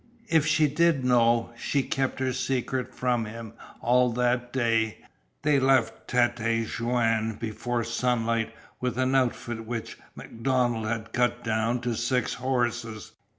[0.29, 4.97] If she did know, she kept her secret from him all that day.
[5.43, 8.47] They left Tête Jaune before sunrise
[8.79, 13.11] with an outfit which MacDonald had cut down to six horses.